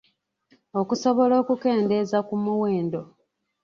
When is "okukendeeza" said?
1.41-2.17